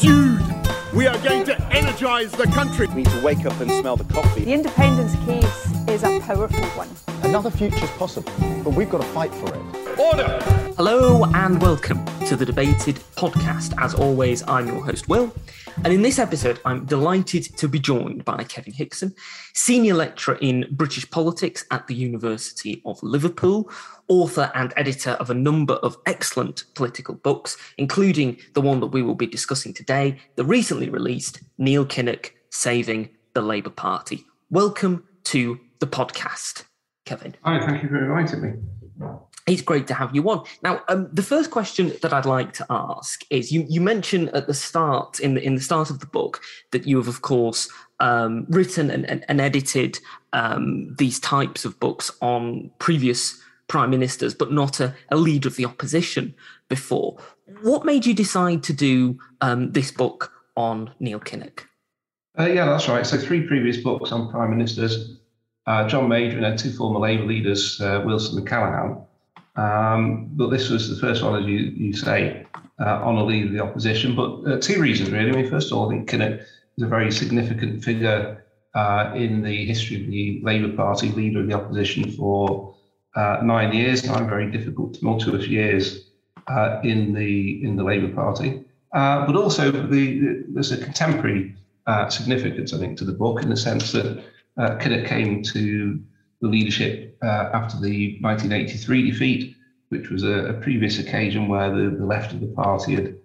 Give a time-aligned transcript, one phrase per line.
[0.00, 0.40] Dude,
[0.94, 2.86] we are going to energize the country.
[2.88, 4.46] We need to wake up and smell the coffee.
[4.46, 6.88] The independence case is a powerful one.
[7.30, 8.32] Another future's possible,
[8.64, 10.00] but we've got to fight for it.
[10.00, 10.40] Order!
[10.76, 13.72] Hello and welcome to the Debated podcast.
[13.78, 15.32] As always, I'm your host, Will.
[15.84, 19.14] And in this episode, I'm delighted to be joined by Kevin Hickson,
[19.54, 23.70] senior lecturer in British politics at the University of Liverpool,
[24.08, 29.02] author and editor of a number of excellent political books, including the one that we
[29.02, 34.26] will be discussing today, the recently released Neil Kinnock Saving the Labour Party.
[34.50, 36.64] Welcome to the podcast,
[37.04, 37.34] Kevin.
[37.42, 38.52] Hi, thank you for inviting me.
[39.46, 40.44] It's great to have you on.
[40.62, 44.46] Now, um, the first question that I'd like to ask is: you, you mentioned at
[44.46, 46.40] the start, in the in the start of the book,
[46.72, 47.68] that you have, of course,
[48.00, 49.98] um, written and, and, and edited
[50.32, 55.56] um, these types of books on previous prime ministers, but not a, a, leader of
[55.56, 56.34] the opposition
[56.68, 57.16] before.
[57.62, 61.66] What made you decide to do um, this book on Neil Kinnock?
[62.38, 63.06] Uh, yeah, that's right.
[63.06, 65.19] So three previous books on prime ministers.
[65.70, 69.06] Uh, John Major and two former Labour leaders, uh, Wilson and Callaghan.
[69.54, 72.44] Um, but this was the first one, as you, you say,
[72.80, 74.16] uh, on a leader of the opposition.
[74.16, 75.30] But uh, two reasons, really.
[75.30, 76.40] I mean, first of all, I think Kinnock
[76.76, 81.46] is a very significant figure uh, in the history of the Labour Party, leader of
[81.46, 82.74] the opposition for
[83.14, 86.10] uh, nine years, nine very difficult, tumultuous years
[86.82, 88.64] in the in the Labour Party.
[88.92, 91.54] But also, the, the, there's a contemporary
[92.08, 94.24] significance, I think, to the book in the sense that
[94.78, 96.00] Kinnock came to
[96.40, 99.56] the leadership uh, after the 1983 defeat,
[99.88, 103.16] which was a, a previous occasion where the, the, left of the party had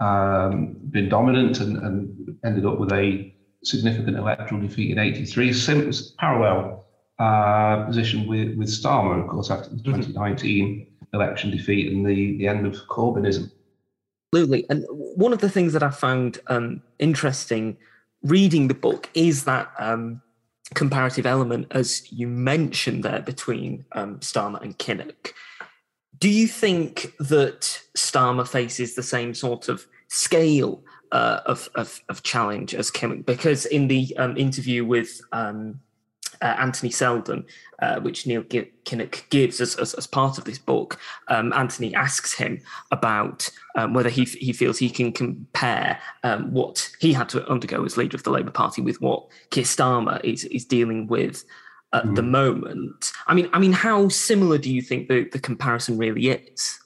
[0.00, 5.52] um, been dominant and, and, ended up with a significant electoral defeat in 83.
[5.52, 6.86] Similar, parallel
[7.18, 10.00] uh, position with, with Starmer, of course, after the mm-hmm.
[10.00, 13.50] 2019 election defeat and the, the end of Corbynism.
[14.32, 14.64] Absolutely.
[14.70, 17.76] And one of the things that I found um, interesting
[18.22, 20.22] reading the book is that um,
[20.74, 25.32] comparative element, as you mentioned there, between um, Starmer and Kinnock.
[26.18, 30.82] Do you think that Starmer faces the same sort of scale
[31.12, 33.24] uh, of, of, of, challenge as Kinnock?
[33.24, 35.80] Because in the um, interview with um,
[36.42, 37.44] uh, Anthony Seldon,
[37.80, 42.34] uh, which Neil Kinnock gives as, as, as, part of this book, um, Anthony asks
[42.34, 47.46] him about um, whether he, he feels he can compare um, what he had to
[47.48, 51.44] undergo as leader of the Labour Party with what Keir Starmer is, is dealing with
[51.92, 52.16] at mm.
[52.16, 53.12] the moment.
[53.26, 56.78] I mean, I mean, how similar do you think the, the comparison really is?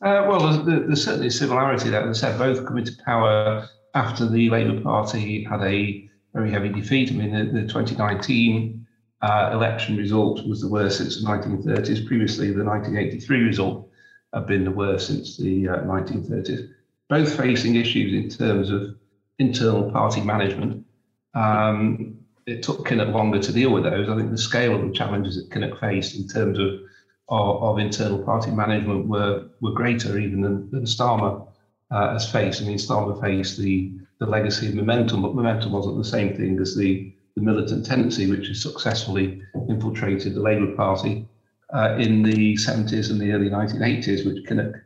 [0.00, 2.08] Uh, well, there's, there's, certainly a similarity there.
[2.08, 6.68] As I said, both come into power after the Labour Party had a very heavy
[6.68, 7.10] defeat.
[7.10, 8.86] I mean, the, the 2019
[9.20, 12.06] uh, election result was the worst since the 1930s.
[12.06, 13.88] Previously, the 1983 result
[14.32, 16.70] had been the worst since the uh, 1930s.
[17.08, 18.96] Both facing issues in terms of
[19.38, 20.86] internal party management.
[21.34, 24.08] Um, it took Kinnock longer to deal with those.
[24.08, 26.80] I think the scale of the challenges that Kinnock faced in terms of
[27.28, 31.46] of, of internal party management were were greater even than, than Starmer
[31.90, 32.62] uh, has faced.
[32.62, 36.58] I mean, Starmer faced the the legacy of momentum, but momentum wasn't the same thing
[36.60, 41.26] as the, the militant tendency which has successfully infiltrated the Labour Party
[41.74, 44.80] uh, in the 70s and the early 1980s, which Kinnock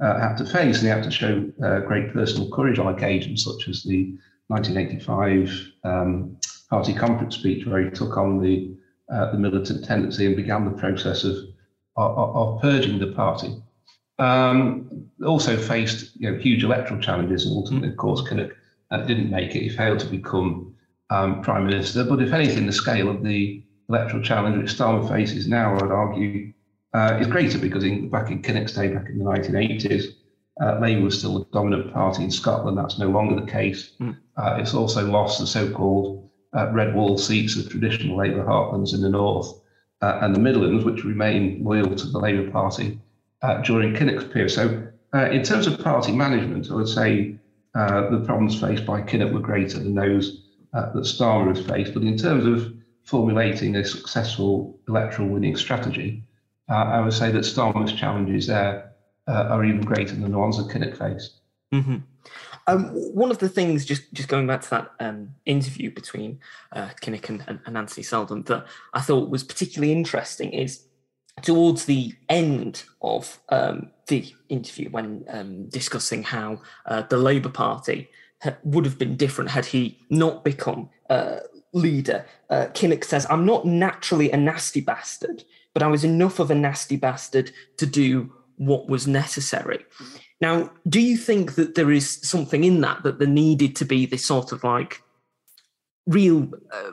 [0.00, 3.44] uh, had to face, and he had to show uh, great personal courage on occasions,
[3.44, 4.12] such as the
[4.48, 6.36] 1985 um,
[6.68, 8.74] party conference speech, where he took on the
[9.12, 11.36] uh, the militant tendency and began the process of
[11.96, 13.54] of, of purging the party.
[14.18, 18.52] Um, also faced you know, huge electoral challenges, and ultimately, of course, Kinnock
[18.90, 19.62] uh, didn't make it.
[19.62, 20.74] He failed to become
[21.10, 22.04] um, prime minister.
[22.04, 26.52] But if anything, the scale of the electoral challenge which Starmer faces now, I'd argue,
[26.94, 30.14] uh, is greater because in, back in Kinnock's day, back in the 1980s,
[30.60, 32.76] uh, Labour was still the dominant party in Scotland.
[32.76, 33.92] That's no longer the case.
[34.00, 34.16] Mm.
[34.36, 39.00] Uh, it's also lost the so-called uh, red wall seats of traditional Labour heartlands in
[39.00, 39.60] the north
[40.02, 42.98] uh, and the Midlands, which remain loyal to the Labour Party
[43.64, 44.50] during Kinnock's period.
[44.50, 47.36] So, in terms of party management, I would say
[47.74, 51.94] uh, the problems faced by Kinnock were greater than those uh, that Starmer has faced.
[51.94, 52.72] But in terms of
[53.04, 56.22] formulating a successful electoral winning strategy,
[56.68, 58.92] uh, I would say that Starmer's challenges there
[59.28, 61.40] uh, are even greater than the ones that Kinnock faced.
[61.72, 61.96] Mm-hmm.
[62.66, 66.40] Um, one of the things, just just going back to that um, interview between
[66.72, 70.84] uh, Kinnock and, and, Seldon, that I thought was particularly interesting is
[71.42, 78.10] towards the end of um, the interview when um, discussing how uh, the Labour Party
[78.42, 81.36] ha- would have been different had he not become uh,
[81.72, 82.26] leader.
[82.48, 86.54] Uh, Kinnock says, I'm not naturally a nasty bastard, but I was enough of a
[86.54, 89.84] nasty bastard to do what was necessary.
[90.40, 94.06] Now, do you think that there is something in that that there needed to be
[94.06, 95.02] this sort of like
[96.06, 96.92] real uh,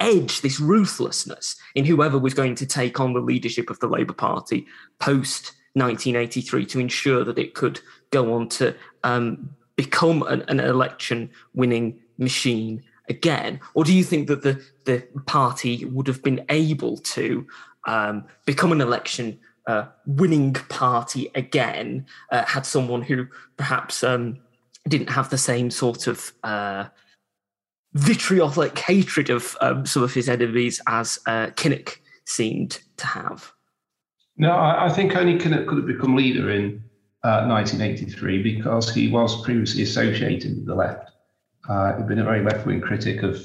[0.00, 4.12] edge, this ruthlessness in whoever was going to take on the leadership of the Labour
[4.12, 4.66] Party
[4.98, 7.80] post 1983 to ensure that it could
[8.10, 13.60] go on to um, become an, an election winning machine again?
[13.74, 17.46] Or do you think that the, the party would have been able to
[17.86, 23.26] um, become an election uh, winning party again uh, had someone who
[23.56, 24.38] perhaps um,
[24.88, 26.84] didn't have the same sort of uh,
[27.94, 33.52] vitriolic hatred of um, some of his enemies as uh, Kinnock seemed to have.
[34.36, 36.82] No, I, I think only Kinnock could have become leader in
[37.22, 41.10] 1983 uh, because he was previously associated with the left.
[41.68, 43.40] Uh, he'd been a very left-wing critic of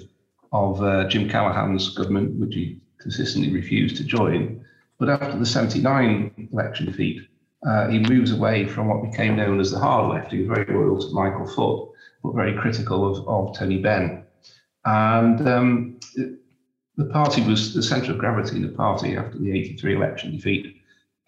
[0.51, 4.65] of uh, Jim Callaghan's government, which he consistently refused to join.
[4.97, 7.21] But after the 79 election defeat,
[7.65, 10.31] uh, he moves away from what became known as the hard left.
[10.31, 11.91] He was very loyal to Michael Foot,
[12.23, 14.23] but very critical of, of Tony Benn.
[14.85, 15.99] And um,
[16.97, 20.75] the party was the centre of gravity in the party after the 83 election defeat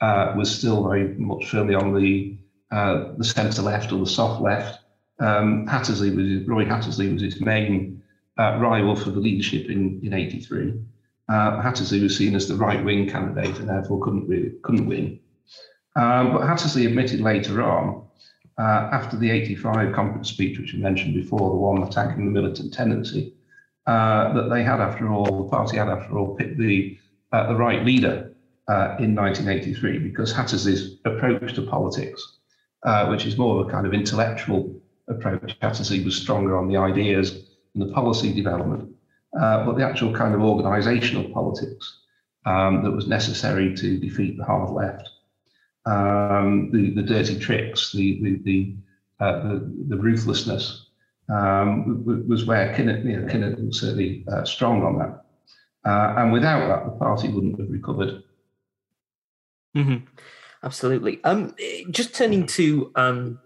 [0.01, 2.37] uh, was still very much firmly on the
[2.71, 4.79] uh, the centre left or the soft left.
[5.19, 8.01] Um, Hattersley was Roy Hattersley was his main
[8.39, 10.73] uh, rival for the leadership in in 83.
[11.29, 15.19] Uh, Hattersley was seen as the right wing candidate and therefore couldn't really, couldn't win.
[15.95, 18.05] Um, but Hattersley admitted later on,
[18.57, 22.73] uh, after the 85 conference speech, which I mentioned before, the one attacking the militant
[22.73, 23.33] tendency,
[23.91, 26.97] uh, that they had, after all, the party had, after all, picked the
[27.33, 28.33] uh, the right leader
[28.69, 32.21] uh, in 1983 because Hattersley's approach to politics,
[32.83, 34.73] uh, which is more of a kind of intellectual
[35.09, 37.27] approach, Hattersley was stronger on the ideas
[37.73, 38.93] and the policy development,
[39.39, 41.85] uh, but the actual kind of organisational politics
[42.45, 45.09] um, that was necessary to defeat the hard left,
[45.85, 48.75] um, the the dirty tricks, the the the,
[49.19, 50.90] the, the ruthlessness
[51.29, 55.25] um, was where Kinnock, you know, Kinnock was certainly uh, strong on that.
[55.83, 58.23] Uh, and without that, the party wouldn't have recovered.
[59.75, 60.05] Mm-hmm.
[60.63, 61.23] Absolutely.
[61.23, 61.55] Um,
[61.89, 63.39] just turning to um,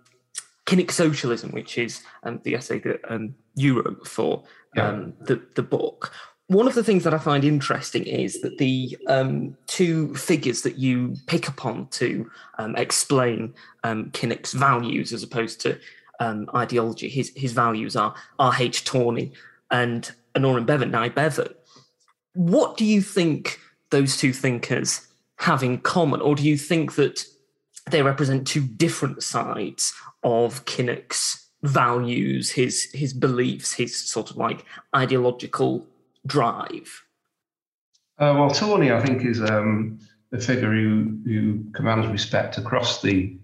[0.65, 4.43] Kinnock Socialism, which is um, the essay that um, you wrote for
[4.75, 4.89] yeah.
[4.89, 6.11] Um, the, the book.
[6.47, 10.77] One of the things that I find interesting is that the um, two figures that
[10.77, 12.29] you pick upon to
[12.75, 13.53] explain
[13.85, 15.79] Kinnock's values, as opposed to
[16.19, 18.83] um, ideology, his his values are R.H.
[18.83, 19.33] Tawney
[19.71, 21.49] and Aneurin Bevan, Nye Bevan.
[22.33, 23.59] What do you think
[23.89, 25.07] those two thinkers
[25.37, 27.25] have in common, or do you think that
[27.89, 34.65] they represent two different sides of Kinnock's values, his his beliefs, his sort of like
[34.95, 35.87] ideological
[36.25, 37.03] drive?
[38.17, 39.99] Uh, well, Tawney, I think, is um,
[40.31, 43.35] a figure who, who commands respect across the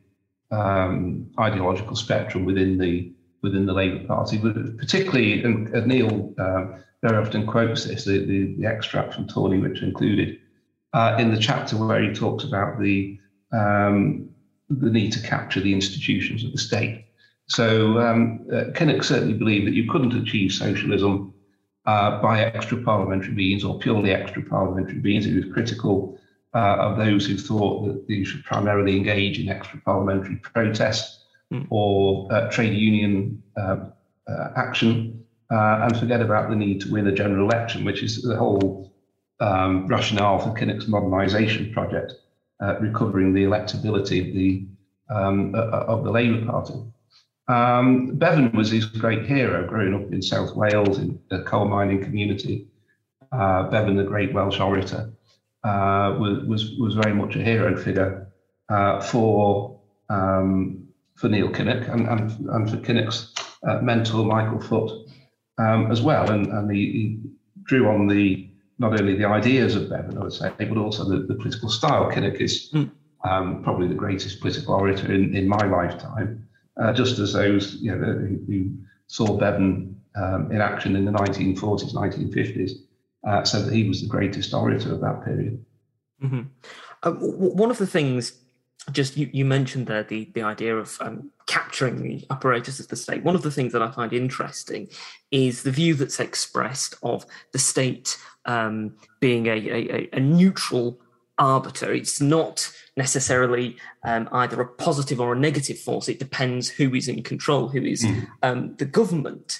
[0.51, 3.11] um, ideological spectrum within the
[3.41, 8.23] within the Labour Party, but particularly, and, and Neil um, very often quotes this, the,
[8.23, 10.37] the, the extract from Tawney, which included
[10.93, 13.19] uh, in the chapter where he talks about the
[13.51, 14.29] um,
[14.69, 17.05] the need to capture the institutions of the state.
[17.47, 21.33] So um, uh, Kinnock certainly believed that you couldn't achieve socialism
[21.85, 25.25] uh, by extra parliamentary means or purely extra parliamentary means.
[25.25, 26.17] He was critical
[26.53, 31.65] uh, of those who thought that you should primarily engage in extra parliamentary protest mm.
[31.69, 33.77] or uh, trade union uh,
[34.27, 38.21] uh action uh, and forget about the need to win a general election, which is
[38.21, 38.93] the whole
[39.41, 42.13] um, rationale for Kinnock's modernisation project,
[42.61, 44.65] uh, recovering the electability of the
[45.09, 46.75] um, of the Labour Party.
[47.49, 52.01] Um, Bevan was his great hero, growing up in South Wales in a coal mining
[52.01, 52.67] community.
[53.29, 55.11] Bevan, the great Welsh orator,
[55.63, 58.27] uh, was, was was very much a hero figure
[58.69, 63.33] uh, for um, for Neil Kinnock and, and, and for Kinnock's
[63.67, 65.07] uh, mentor Michael Foot
[65.59, 67.19] um, as well, and, and he, he,
[67.63, 68.49] drew on the
[68.79, 72.11] not only the ideas of Bevan, I would say, but also the, the political style.
[72.11, 72.89] Kinnock is mm.
[73.23, 76.47] um, probably the greatest political orator in, in my lifetime,
[76.81, 78.71] uh, just as those you know who, who
[79.05, 82.71] saw Bevan um, in action in the 1940s, 1950s
[83.27, 85.63] uh, said that he was the greatest orator of that period.
[86.23, 86.41] Mm-hmm.
[87.03, 88.33] Uh, w- one of the things,
[88.91, 92.95] just you, you mentioned there the, the idea of um, capturing the apparatus of the
[92.95, 93.23] state.
[93.23, 94.87] One of the things that I find interesting
[95.31, 100.99] is the view that's expressed of the state um, being a, a, a, neutral
[101.37, 101.93] arbiter.
[101.93, 106.09] It's not necessarily um, either a positive or a negative force.
[106.09, 108.27] It depends who is in control, who is mm.
[108.41, 109.59] um, the government.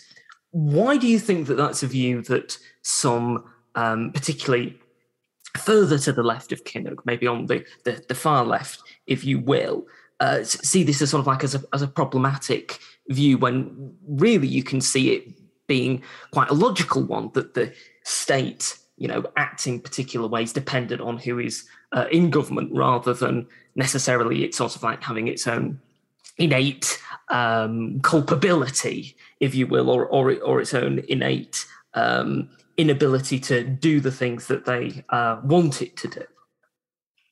[0.51, 3.43] Why do you think that that's a view that some,
[3.75, 4.77] um, particularly
[5.57, 9.39] further to the left of Kinnock, maybe on the, the, the far left, if you
[9.39, 9.85] will,
[10.19, 14.47] uh, see this as sort of like as a, as a problematic view when really
[14.47, 15.33] you can see it
[15.67, 16.01] being
[16.31, 17.73] quite a logical one that the
[18.03, 23.47] state, you know, acting particular ways dependent on who is uh, in government rather than
[23.75, 25.79] necessarily it's sort of like having its own
[26.37, 26.99] innate
[27.29, 32.49] um, culpability, if you will, or or, or its own innate um,
[32.81, 36.23] inability to do the things that they uh, want it to do.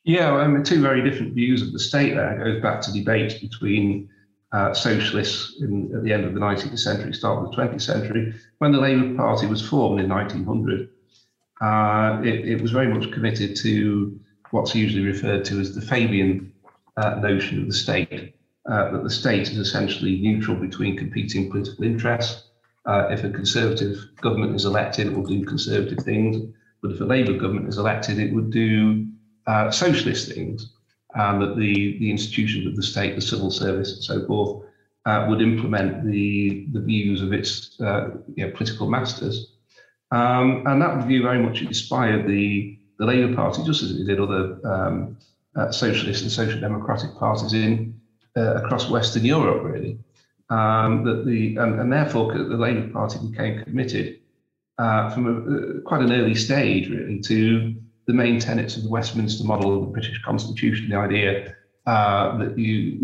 [0.04, 2.40] Yeah, well, I mean, two very different views of the state there.
[2.40, 4.10] It goes back to debates between
[4.52, 8.34] uh, socialists in, at the end of the 19th century, start of the 20th century.
[8.60, 10.90] When the Labour Party was formed in 1900,
[11.62, 14.20] uh, it, it, was very much committed to
[14.52, 16.54] what's usually referred to as the Fabian
[16.98, 18.36] uh, notion of the state,
[18.70, 22.49] uh, that the state is essentially neutral between competing political interests.
[22.90, 26.52] Uh, if a Conservative government is elected, it will do Conservative things.
[26.82, 29.08] But if a Labour government is elected, it would do
[29.46, 30.74] uh, socialist things
[31.14, 34.66] and that the, the institutions of the state, the civil service and so forth,
[35.06, 39.54] uh, would implement the, the views of its uh, you know, political masters.
[40.12, 44.20] Um, and that view very much inspired the, the Labour Party, just as it did
[44.20, 45.18] other um,
[45.56, 48.00] uh, socialist and social democratic parties in
[48.36, 50.00] uh, across Western Europe, really.
[50.52, 54.20] Um, that the and, and, therefore the Labour Party became committed
[54.80, 57.76] uh, from a, uh, quite an early stage, really, to
[58.08, 61.54] the main tenets of the Westminster model of the British Constitution, the idea
[61.86, 62.98] uh, that you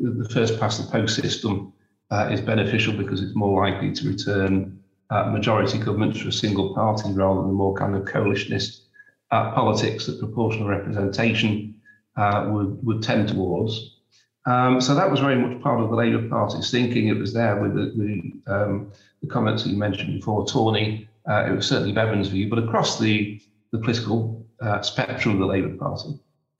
[0.00, 1.72] the, the first past the post system
[2.10, 4.78] uh, is beneficial because it's more likely to return
[5.10, 8.82] uh, majority governments for a single party rather than the more kind of coalitionist
[9.30, 11.74] uh, politics that proportional representation
[12.16, 14.01] would, would tend towards.
[14.44, 17.08] Um, so that was very much part of the Labour Party's thinking.
[17.08, 21.08] It was there with the, um, the comments that you mentioned before, Tawney.
[21.28, 25.46] Uh, it was certainly Bevan's view, but across the, the political uh, spectrum of the
[25.46, 26.18] Labour Party.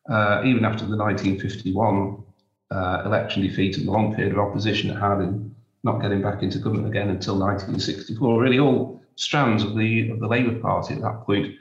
[0.09, 2.23] Uh, even after the 1951
[2.71, 6.43] uh, election defeat and the long period of opposition it had in not getting back
[6.43, 11.03] into government again until 1964, really all strands of the of the Labour Party at
[11.03, 11.55] that point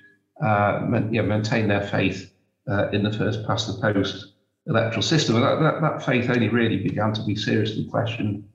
[0.43, 2.31] uh, yeah, maintained their faith
[2.69, 4.30] uh, in the first past the post
[4.67, 5.35] electoral system.
[5.35, 8.47] And that, that, that, faith only really began to be seriously questioned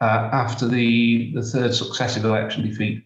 [0.00, 3.04] uh, after the, the third successive election defeat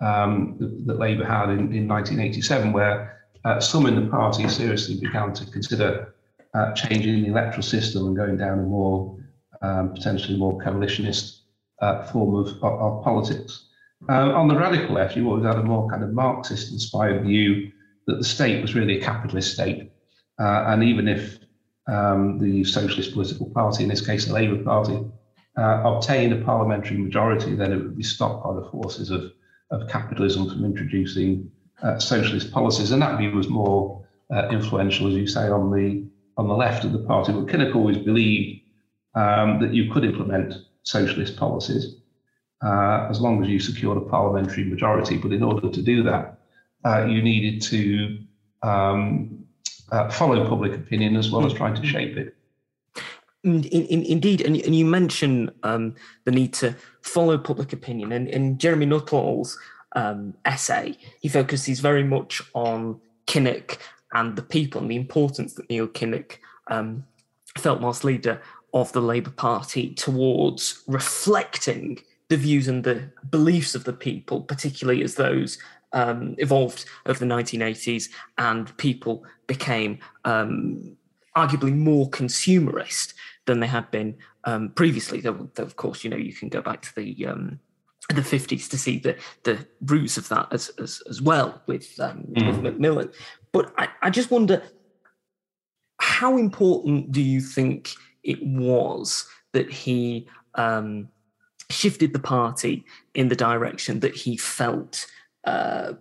[0.00, 4.98] um, that, that Labour had in, in 1987, where uh, some in the party seriously
[5.00, 6.14] began to consider
[6.54, 9.18] uh, changing the electoral system and going down a more
[9.62, 11.40] um, potentially more coalitionist
[11.80, 13.68] uh, form of, of, of politics.
[14.08, 17.72] Um, on the radical left, you always had a more kind of Marxist inspired view
[18.06, 19.90] that the state was really a capitalist state.
[20.38, 21.38] Uh, and even if
[21.88, 24.98] um, the Socialist political party, in this case the Labour Party,
[25.56, 29.32] uh, obtained a parliamentary majority, then it would be stopped by the forces of,
[29.70, 31.50] of capitalism from introducing
[31.82, 36.04] uh, socialist policies, and that view was more uh, influential, as you say, on the
[36.38, 37.32] on the left of the party.
[37.32, 38.60] But Kinnock always believed
[39.14, 41.96] um, that you could implement socialist policies
[42.64, 45.16] uh, as long as you secured a parliamentary majority.
[45.16, 46.38] But in order to do that,
[46.84, 48.18] uh, you needed to
[48.62, 49.35] um,
[49.92, 52.34] uh, follow public opinion as well as trying to shape it.
[53.44, 58.28] In, in, indeed, and, and you mentioned um, the need to follow public opinion, and,
[58.28, 59.56] and Jeremy Nuttall's
[59.94, 63.78] um, essay, he focuses very much on Kinnock
[64.12, 66.38] and the people and the importance that Neil Kinnock
[66.68, 67.04] um,
[67.56, 68.40] felt whilst leader
[68.74, 75.02] of the Labour Party towards reflecting the views and the beliefs of the people, particularly
[75.02, 75.58] as those
[75.92, 80.96] um, evolved over the 1980s and people became um,
[81.36, 83.14] arguably more consumerist
[83.46, 85.20] than they had been um, previously.
[85.20, 87.60] Though, though, of course, you know, you can go back to the um,
[88.08, 92.24] the 50s to see the the roots of that as as, as well with, um,
[92.30, 92.46] mm.
[92.46, 93.10] with Macmillan.
[93.52, 94.62] But I, I just wonder
[95.98, 101.08] how important do you think it was that he um,
[101.70, 105.06] shifted the party in the direction that he felt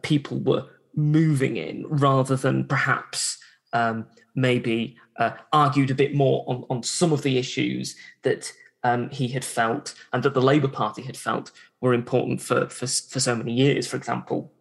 [0.01, 3.37] people were moving in, rather than perhaps
[3.73, 8.51] um, maybe uh, argued a bit more on, on some of the issues that
[8.83, 12.87] um, he had felt and that the Labour Party had felt were important for, for,
[12.87, 13.87] for so many years.
[13.87, 14.51] For example,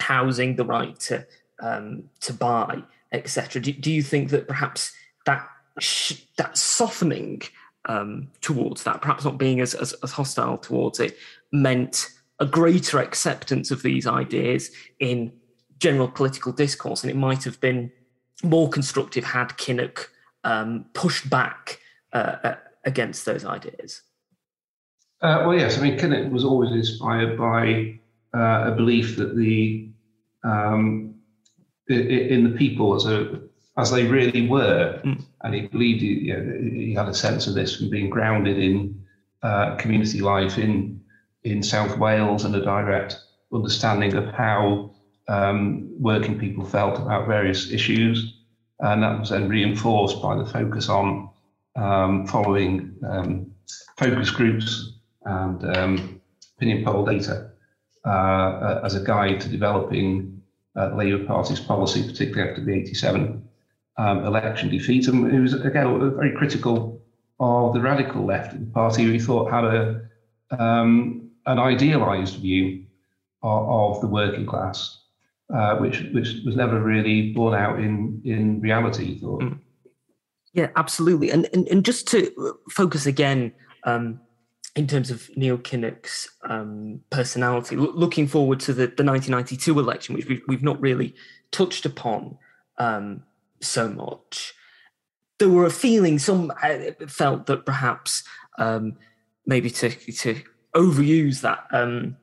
[0.00, 1.26] housing, the right to
[1.62, 2.82] um, to buy,
[3.12, 3.60] etc.
[3.62, 4.92] Do, do, you think that perhaps
[5.26, 5.46] that
[5.78, 7.42] sh- that softening
[7.84, 11.16] um, towards that, perhaps not being as, as, as hostile towards it,
[11.52, 12.08] meant
[12.40, 15.32] a greater acceptance of these ideas in
[15.78, 17.90] general political discourse, and it might have been
[18.42, 20.06] more constructive had Kinnock
[20.44, 21.80] um, pushed back
[22.12, 24.02] uh, against those ideas?
[25.20, 25.78] Uh, well, yes.
[25.78, 27.98] I mean, Kinnock was always inspired by
[28.34, 29.88] uh, a belief that the
[30.42, 31.14] um,
[31.88, 33.40] in the people as a
[33.76, 35.20] as they really were, mm.
[35.42, 38.58] and he believed he, you know, he had a sense of this from being grounded
[38.58, 39.02] in
[39.42, 40.93] uh, community life in
[41.44, 43.18] in South Wales and a direct
[43.52, 44.90] understanding of how
[45.28, 48.38] um, working people felt about various issues,
[48.80, 51.30] and that was then reinforced by the focus on
[51.76, 53.52] um, following um,
[53.96, 56.20] focus groups and um,
[56.56, 57.50] opinion poll data
[58.04, 60.42] uh, as a guide to developing
[60.76, 63.48] uh, Labour Party's policy, particularly after the 87
[63.96, 65.08] um, election defeat.
[65.08, 67.00] And it was, again, very critical
[67.40, 70.08] of the radical left the party, who he thought had a,
[70.58, 72.84] um, an idealised view
[73.42, 74.98] of, of, the working class,
[75.54, 79.42] uh, which, which was never really borne out in, in reality, thought.
[79.42, 79.58] Mm.
[80.54, 81.30] Yeah, absolutely.
[81.30, 84.20] And, and, and just to focus again um,
[84.76, 90.26] in terms of Neil Kinnock's um, personality, looking forward to the, the 1992 election, which
[90.26, 91.14] we've, we've not really
[91.50, 92.38] touched upon
[92.78, 93.22] um,
[93.60, 94.54] so much.
[95.38, 98.22] There were a feeling, some uh, felt that perhaps
[98.58, 98.96] um,
[99.46, 100.40] maybe to, to
[100.74, 102.16] overuse that um,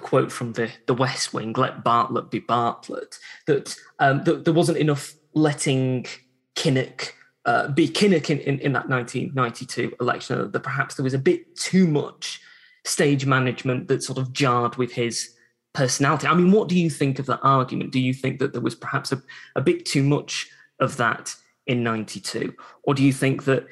[0.00, 4.78] quote from the, the West Wing, let Bartlett be Bartlett, that, um, that there wasn't
[4.78, 6.06] enough letting
[6.54, 7.10] Kinnock
[7.44, 11.54] uh, be Kinnock in, in, in, that 1992 election, that perhaps there was a bit
[11.54, 12.40] too much
[12.84, 15.32] stage management that sort of jarred with his
[15.72, 16.26] personality.
[16.26, 17.92] I mean, what do you think of that argument?
[17.92, 19.22] Do you think that there was perhaps a,
[19.54, 20.48] a bit too much
[20.80, 21.34] of that
[21.66, 22.52] in 92?
[22.82, 23.66] Or do you think that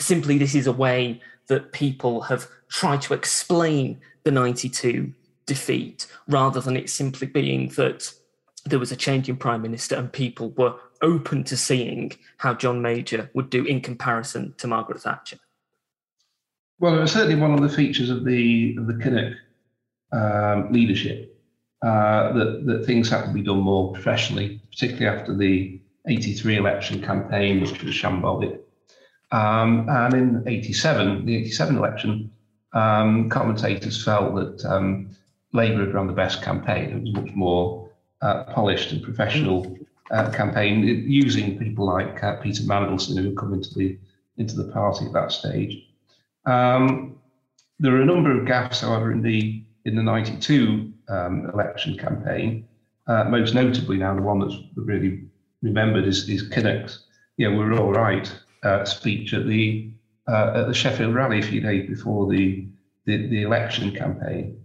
[0.00, 5.12] simply this is a way that people have tried to explain the 92
[5.46, 8.12] defeat rather than it simply being that
[8.64, 12.82] there was a change in prime minister and people were open to seeing how John
[12.82, 15.38] Major would do in comparison to Margaret Thatcher?
[16.78, 19.34] Well, it was certainly one of the features of the of the Kinnock
[20.12, 21.38] um, leadership
[21.82, 27.02] uh, that that things had to be done more professionally, particularly after the '83 election
[27.02, 28.60] campaign, which was shambolic.
[29.32, 32.30] Um, and in '87, the '87 election,
[32.72, 35.10] um, commentators felt that um,
[35.52, 36.90] Labour had run the best campaign.
[36.90, 37.90] It was much more
[38.22, 39.76] uh, polished and professional
[40.10, 43.98] uh, campaign using people like uh, Peter Mandelson who had come into the
[44.36, 45.86] into the party at that stage.
[46.46, 47.18] Um,
[47.78, 52.66] there are a number of gaffes, however, in the in the '92 um, election campaign.
[53.06, 55.24] Uh, most notably, now the one that's really
[55.62, 57.04] remembered is, is Kinnock's
[57.36, 59.90] "Yeah, we're all right" uh, speech at the
[60.28, 62.66] uh, at the Sheffield rally a few days before the
[63.06, 64.64] the, the election campaign.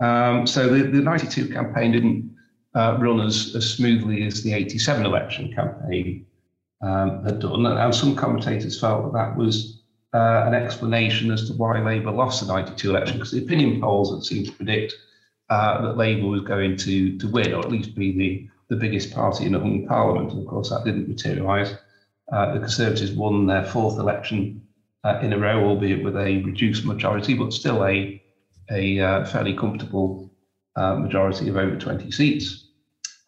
[0.00, 2.36] Um, so the, the 92 campaign didn't
[2.74, 6.26] uh, run as, as smoothly as the 87 election campaign
[6.82, 7.66] um, had done.
[7.66, 12.46] And some commentators felt that that was uh, an explanation as to why Labour lost
[12.46, 14.94] the 92 election, because the opinion polls had seemed to predict
[15.50, 19.12] uh, that Labour was going to, to win, or at least be the, the biggest
[19.14, 20.32] party in a hung parliament.
[20.32, 21.74] And of course, that didn't materialise.
[22.32, 24.62] Uh, the Conservatives won their fourth election
[25.04, 28.22] uh, in a row, albeit with a reduced majority, but still a,
[28.70, 30.30] a uh, fairly comfortable
[30.76, 32.68] uh, majority of over 20 seats.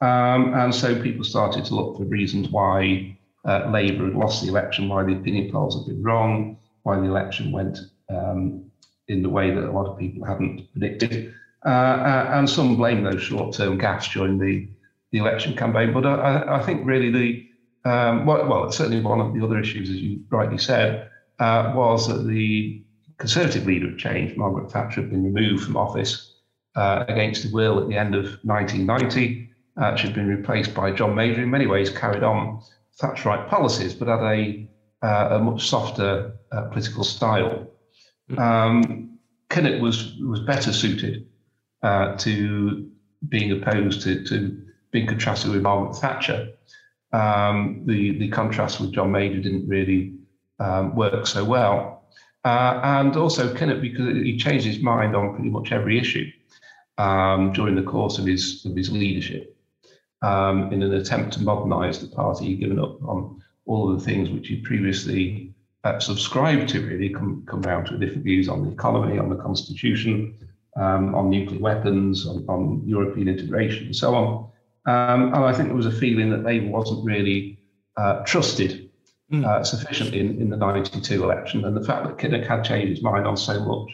[0.01, 4.49] Um, and so people started to look for reasons why uh, Labour had lost the
[4.49, 7.79] election, why the opinion polls had been wrong, why the election went
[8.11, 8.65] um,
[9.09, 11.35] in the way that a lot of people hadn't predicted.
[11.65, 14.69] Uh, and some blame those short-term gaffes during the,
[15.13, 15.93] the election campaign.
[15.93, 17.46] But I, I think really the,
[17.87, 22.09] um, well, well, certainly one of the other issues, as you rightly said, uh, was
[22.09, 22.83] that the
[23.19, 24.37] Conservative leader had changed.
[24.37, 26.35] Margaret Thatcher had been removed from office
[26.75, 29.49] uh, against the will at the end of 1990
[29.97, 31.43] She had been replaced by John Major.
[31.43, 32.61] In many ways, carried on
[33.01, 34.69] Thatcherite policies, but had a,
[35.03, 37.67] uh, a much softer uh, political style.
[38.31, 38.39] Mm.
[38.39, 39.19] Um,
[39.49, 41.27] Kinnock was was better suited
[41.83, 42.91] uh, to
[43.29, 46.53] being opposed to, to being contrasted with Margaret Thatcher.
[47.13, 50.15] Um, the the contrast with John Major didn't really
[50.59, 52.05] um, work so well,
[52.45, 56.31] uh, and also Kinnock because he changed his mind on pretty much every issue
[56.99, 59.57] um, during the course of his of his leadership
[60.23, 64.05] um, in an attempt to modernise the party, he'd given up on all of the
[64.05, 65.53] things which he previously
[65.85, 69.37] uh, subscribed to, really, come, come down to different views on the economy, on the
[69.37, 70.37] constitution,
[70.77, 74.49] um, on nuclear weapons, on, on, European integration, and so on.
[74.87, 77.59] Um, and I think there was a feeling that Labour wasn't really
[77.97, 78.91] uh, trusted
[79.33, 79.45] mm.
[79.45, 81.65] uh, sufficiently in, in, the 92 election.
[81.65, 83.91] And the fact that Kinnock had changed his mind on so much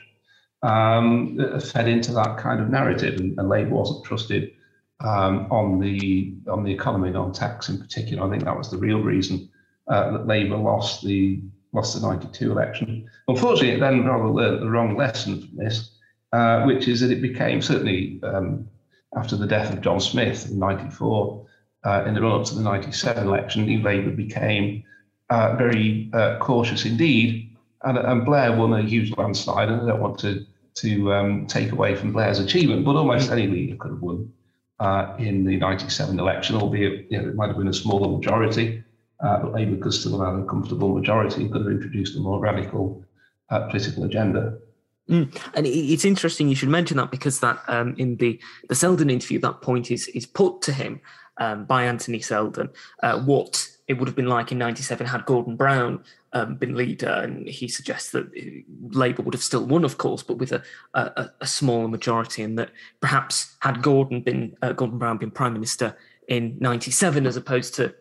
[0.62, 4.52] um, fed into that kind of narrative, and, and Labour wasn't trusted
[5.00, 8.24] um, on the on the economy and on tax in particular.
[8.24, 9.50] I think that was the real reason
[9.88, 11.40] uh, that Labour lost the
[11.72, 13.08] lost the 92 election.
[13.28, 15.96] Unfortunately, it then rather learned the wrong lesson from this,
[16.32, 18.68] uh, which is that it became certainly um,
[19.16, 21.46] after the death of John Smith in 94,
[21.84, 24.84] uh, in the run up to the 97 election, New Labour became
[25.30, 27.56] uh, very uh, cautious indeed.
[27.84, 31.72] And, and, Blair won a huge landslide, and I don't want to to um, take
[31.72, 34.32] away from Blair's achievement, but almost any leader could have won
[34.80, 38.82] uh, in the 97 election, albeit you know, it might have been a smaller majority,
[39.20, 42.20] uh, but Labour could still have had a comfortable majority and could have introduced a
[42.20, 43.04] more radical
[43.50, 44.58] uh, political agenda.
[45.08, 45.36] Mm.
[45.54, 49.38] And it's interesting you should mention that because that um, in the the Seldon interview,
[49.40, 51.00] that point is is put to him
[51.38, 52.70] um, by Anthony Seldon.
[53.02, 57.08] Uh, what it would have been like in '97 had Gordon Brown um, been leader,
[57.08, 60.62] and he suggests that uh, Labour would have still won, of course, but with a,
[60.94, 65.52] a, a smaller majority, and that perhaps had Gordon been uh, Gordon Brown been prime
[65.52, 65.96] minister
[66.28, 67.92] in '97 as opposed to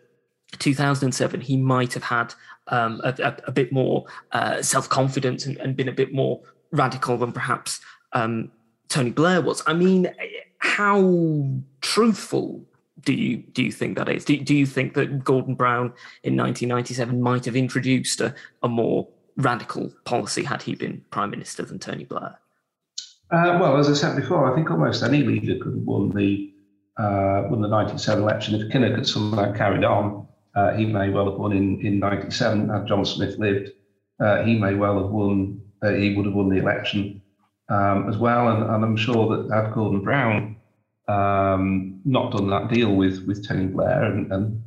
[0.60, 2.34] 2007, he might have had
[2.68, 7.18] um, a, a, bit more uh, self confidence and, and, been a bit more radical
[7.18, 7.82] than perhaps
[8.14, 8.52] um,
[8.90, 9.64] Tony Blair was.
[9.68, 10.14] I mean,
[10.60, 11.50] how
[11.82, 12.64] truthful
[13.04, 14.26] do you do you think that is?
[14.26, 19.08] Do, do you think that Gordon Brown in 1997 might have introduced a, a more
[19.38, 22.38] radical policy had he been prime minister than Tony Blair?
[23.32, 26.54] Uh, well, as I said before, I think almost any leader could have won the
[26.98, 30.28] uh, won the 97 election if Kinnock had somehow carried on.
[30.54, 33.72] Uh, he may well have won in in 97 had John Smith lived.
[34.20, 35.62] Uh, he may well have won.
[35.84, 37.22] Uh, he would have won the election
[37.70, 40.58] um, as well, and, and, I'm sure that had Gordon Brown
[41.08, 44.64] um, not done that deal with with Tony Blair and, and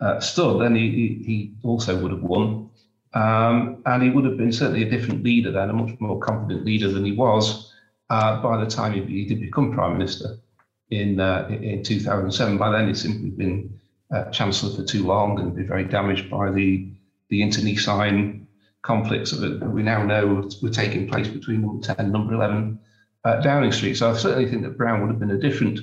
[0.00, 2.70] uh, stood, then he, he also would have won.
[3.14, 6.64] Um, and he would have been certainly a different leader then, a much more confident
[6.64, 7.72] leader than he was
[8.10, 10.38] uh, by the time he, he, did become prime minister
[10.90, 12.58] in uh, in 2007.
[12.58, 13.78] By then, he'd simply been
[14.14, 16.90] uh, chancellor for too long and been very damaged by the
[17.30, 18.46] the internecine
[18.82, 22.78] conflicts that we now know were taking place between number 10 and number 11
[23.24, 23.94] uh, Downing Street.
[23.94, 25.80] So I certainly think that Brown would have been a different,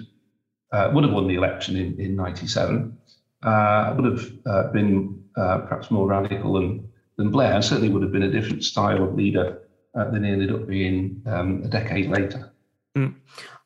[0.72, 2.98] uh, would have won the election in, in 97,
[3.44, 8.02] uh, would have uh, been uh, perhaps more radical than, than Blair, and certainly would
[8.02, 9.62] have been a different style of leader
[9.98, 12.52] uh, than he ended up being um, a decade later.
[12.98, 13.16] Mm.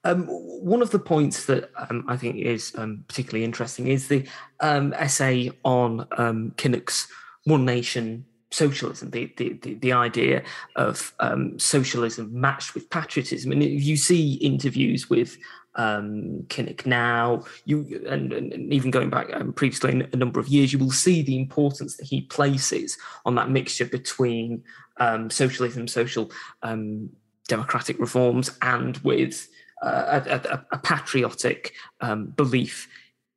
[0.05, 4.27] Um, one of the points that um, I think is um, particularly interesting is the
[4.61, 7.07] um, essay on um, Kinnock's
[7.43, 10.43] One Nation socialism, the the the, idea
[10.75, 13.51] of um, socialism matched with patriotism.
[13.51, 15.37] And you see interviews with
[15.75, 20.73] um, Kinnock now, you and, and even going back um, previously a number of years,
[20.73, 24.63] you will see the importance that he places on that mixture between
[24.97, 26.31] um, socialism, social
[26.63, 27.09] um,
[27.47, 29.47] democratic reforms, and with
[29.81, 32.89] uh, a, a, a, patriotic um, belief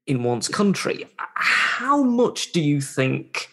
[0.09, 1.07] in one's country.
[1.19, 3.49] How much do you think?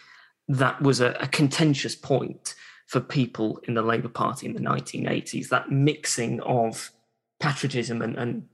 [0.50, 2.56] That was a, a contentious point
[2.88, 6.92] for people in the Labour Party in the 1980s, that mixing of
[7.40, 8.48] patriotism and, and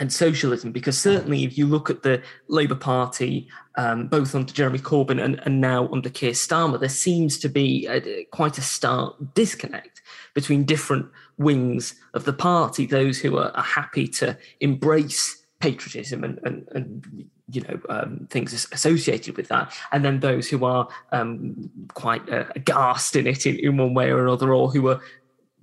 [0.00, 4.80] and socialism, because certainly if you look at the Labour Party, um, both under Jeremy
[4.80, 9.14] Corbyn and, and, now under Keir Starmer, there seems to be a, quite a stark
[9.34, 10.02] disconnect
[10.34, 11.06] between different
[11.38, 12.86] wings of the party.
[12.86, 18.52] Those who are, are happy to embrace patriotism and, and, and you know um, things
[18.72, 23.58] associated with that, and then those who are um, quite uh, aghast in it in,
[23.58, 25.00] in, one way or another, or who are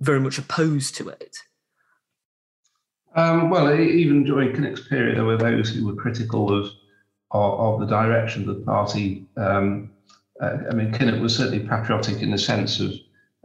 [0.00, 1.36] very much opposed to it.
[3.14, 6.70] Um, well, even during Kinnock's period, there were those who were critical of
[7.32, 9.26] of, of the direction of the party.
[9.36, 9.90] Um,
[10.40, 12.92] uh, I mean, Kinnock was certainly patriotic in the sense of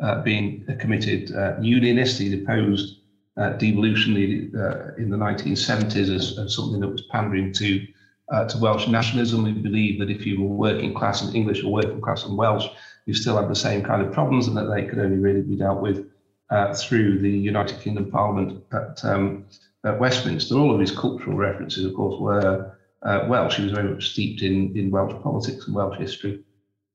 [0.02, 2.20] uh, being a committed uh, unionist.
[2.20, 3.00] He opposed
[3.38, 4.14] uh, devolution
[4.56, 7.86] uh, in the 1970s as, as, something that was pandering to
[8.32, 9.44] uh, to Welsh nationalism.
[9.44, 12.68] We believe that if you were working class in English or working class in Welsh,
[13.06, 15.56] you still had the same kind of problems and that they could only really be
[15.56, 16.06] dealt with
[16.50, 19.46] uh, through the United Kingdom Parliament at, um,
[19.86, 20.56] at, Westminster.
[20.56, 23.58] All of his cultural references, of course, were uh, Welsh.
[23.58, 26.44] He was very much steeped in, in Welsh politics and Welsh history,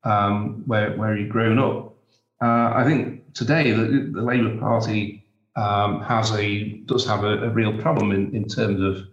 [0.04, 1.94] um, where, where he'd grown up.
[2.42, 5.24] Uh, I think today the, the Labour Party
[5.56, 9.06] um, has a does have a, a, real problem in, in terms of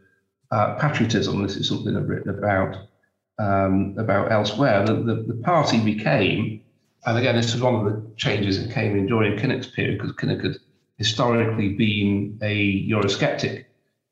[0.52, 1.42] uh, patriotism.
[1.44, 2.78] This is something I've written about
[3.38, 4.86] um, about elsewhere.
[4.86, 6.62] The, the, the, party became,
[7.06, 10.14] and again, this is one of the changes that came in during Kinnock's period, because
[10.16, 10.58] Kinnock had
[10.98, 13.66] historically been a Eurosceptic,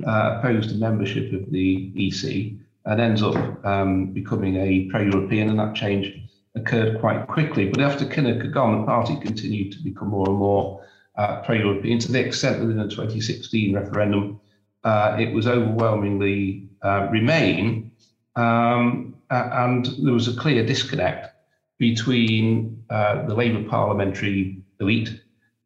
[0.08, 2.54] uh, opposed to membership of the EC,
[2.86, 6.08] and ends up um, becoming a pro-European, and that change
[6.56, 7.69] occurred quite quickly.
[7.69, 10.86] But after Kinnock had gone, the party continued to become more and more
[11.17, 14.39] uh, pro-European to the extent that in the 2016 referendum,
[14.88, 17.91] uh, it was overwhelmingly uh, Remain,
[18.38, 21.36] um, and there was a clear disconnect
[21.78, 25.21] between uh, the Labour parliamentary elite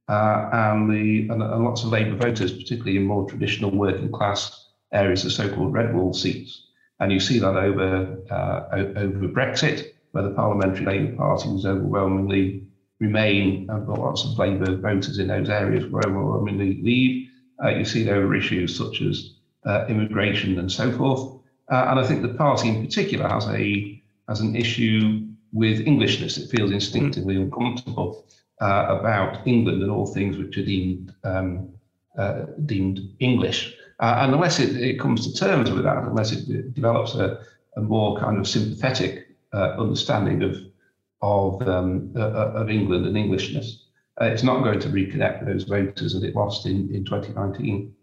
[0.09, 4.69] uh, and the and, and, lots of Labour voters, particularly in more traditional working class
[4.91, 6.69] areas, the so-called red wall seats.
[6.99, 9.93] And you see that over uh, over Brexit.
[10.13, 12.65] where the Parliamentary Labour Party was overwhelmingly
[12.99, 17.30] Remain and lots of Labour voters in those areas were overwhelmingly Leave.
[17.63, 21.39] Uh, you see there are issues such as uh, immigration and so forth.
[21.69, 26.37] Uh, and I think the party in particular has a has an issue with Englishness.
[26.37, 28.25] It feels instinctively uncomfortable
[28.61, 31.69] uh, about England and all things which are deemed um,
[32.17, 33.75] uh, deemed English.
[33.99, 37.39] Uh, and unless it, it, comes to terms with that, unless it develops a,
[37.77, 40.57] a more kind of sympathetic understanding of
[41.21, 43.80] of, um, uh, of England and Englishness.
[44.19, 47.93] Uh, it's not going to reconnect those voters that it lost in, in 2019.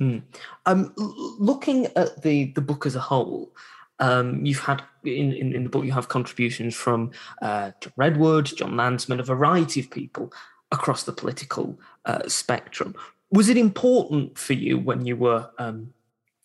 [0.00, 0.22] Mm.
[0.66, 3.52] Um, looking at the, the book as a whole,
[3.98, 7.10] um, you've had in, in, in, the book you have contributions from
[7.42, 10.32] uh, John Redwood, Jon Lansman, a variety of people
[10.72, 12.94] across the political uh, spectrum.
[13.30, 15.92] Was it important for you when you were um,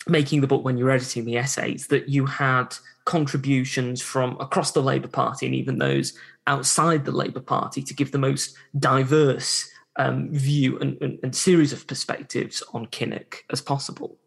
[0.08, 2.76] making the book, when you were editing the essays, that you had
[3.06, 6.14] contributions from across the Labour Party and even those
[6.48, 11.72] outside the Labour Party to give the most diverse um, view and, and, and, series
[11.72, 14.18] of perspectives on Kinnock as possible.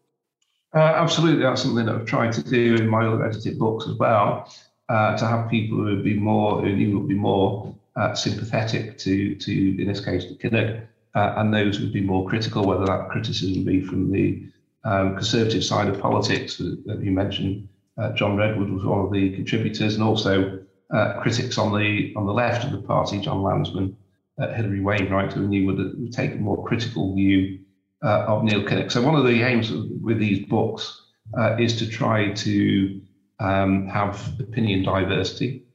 [0.73, 3.95] Uh, absolutely, that's something that I've tried to do in my other edited books as
[3.95, 4.51] well.
[4.89, 9.35] Uh, to have people who would be more, who would be more uh, sympathetic to,
[9.35, 12.85] to, in this case, to Kinnock, uh, and those who would be more critical, whether
[12.85, 14.43] that criticism be from the
[14.85, 17.67] um, conservative side of politics that you mentioned,
[17.99, 20.59] uh, John Redwood was one of the contributors, and also
[20.93, 23.95] uh, critics on the on the left of the party, Jon Lansman,
[24.41, 27.59] uh, Hilary Wainwright, who knew would, would take a more critical view
[28.03, 28.91] uh, of Neil Kinnock.
[28.91, 33.01] So one of the aims with these books uh, is to try to
[33.39, 35.65] um, have opinion diversity,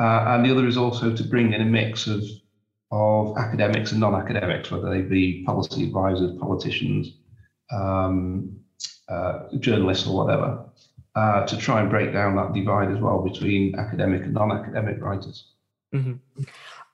[0.00, 2.22] uh, and the other is also to bring in a mix of
[2.90, 7.18] of academics and non-academics, whether they be policy advisors, politicians,
[7.72, 8.56] um,
[9.58, 10.64] journalists, or whatever
[11.14, 15.46] uh, to try and break down that divide as well between academic and non-academic writers.
[15.94, 16.42] Mm-hmm.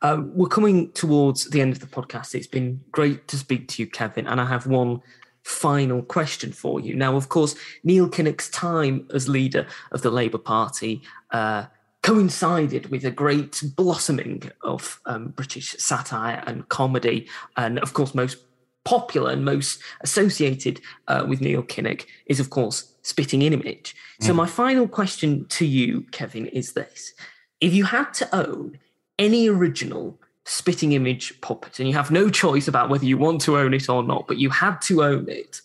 [0.02, 2.34] Uh, we're coming towards the end of the podcast.
[2.34, 5.02] It's been great to speak to you, Kevin, and I have one
[5.42, 6.94] final question for you.
[6.94, 11.66] Now, of course, Neil Kinnock's time as leader of the Labour Party uh,
[12.02, 18.38] coincided with a great blossoming of um, British satire and comedy, and of course, most
[18.84, 23.94] popular and most associated uh, with Neil Kinnock is, of course, Spitting Image.
[24.20, 24.26] Mm.
[24.26, 27.12] So, my final question to you, Kevin, is this:
[27.60, 28.78] If you had to own
[29.18, 33.58] any original Spitting Image puppet, and you have no choice about whether you want to
[33.58, 35.60] own it or not, but you had to own it,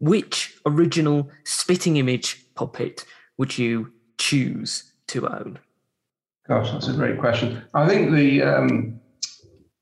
[0.00, 3.04] which original Spitting Image puppet
[3.38, 5.58] would you choose to own?
[6.48, 7.62] Gosh, that's a great question.
[7.74, 9.00] I think the um,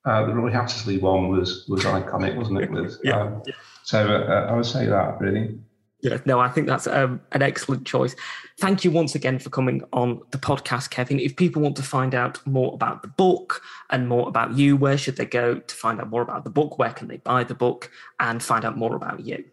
[0.04, 2.70] uh, the Roy Hattersley one was was iconic, wasn't it?
[2.70, 3.20] With, yeah.
[3.20, 3.42] Um,
[3.84, 5.58] so uh, I would say that really.
[6.02, 8.16] Yeah, no, I think that's um, an excellent choice.
[8.58, 11.20] Thank you once again for coming on the podcast, Kevin.
[11.20, 14.96] If people want to find out more about the book and more about you, where
[14.96, 16.78] should they go to find out more about the book?
[16.78, 19.44] Where can they buy the book and find out more about you?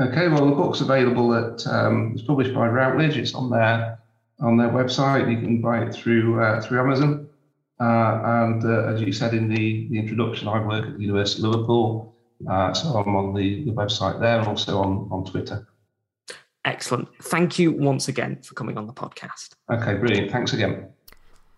[0.00, 3.18] Okay, well, the book's available at um, it's published by Routledge.
[3.18, 3.98] It's on their
[4.40, 5.30] on their website.
[5.30, 7.28] You can buy it through uh, through Amazon.
[7.80, 11.42] Uh, and uh, as you said in the, the introduction, I work at the University
[11.42, 12.14] of Liverpool.
[12.48, 15.66] Uh, so I'm on the, the website there and also on, on Twitter.
[16.64, 17.08] Excellent.
[17.22, 19.54] Thank you once again for coming on the podcast.
[19.72, 20.30] Okay, brilliant.
[20.30, 20.88] Thanks again.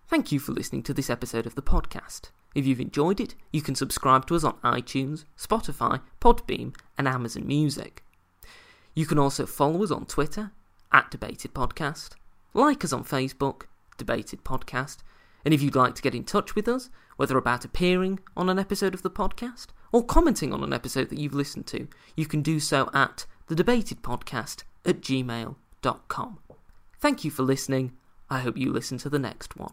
[0.09, 2.31] Thank you for listening to this episode of the podcast.
[2.55, 7.47] If you've enjoyed it, you can subscribe to us on iTunes, Spotify, Podbean, and Amazon
[7.47, 8.05] Music.
[8.95, 10.53] You can also follow us on Twitter
[10.93, 12.11] at Debated Podcast,
[12.53, 13.63] like us on Facebook,
[13.97, 14.99] Debated Podcast,
[15.45, 16.91] and if you'd like to get in touch with us,
[17.23, 21.21] whether about appearing on an episode of the podcast or commenting on an episode that
[21.21, 26.39] you've listened to, you can do so at thedebatedpodcast at gmail.com.
[26.99, 27.93] Thank you for listening.
[28.29, 29.73] I hope you listen to the next one.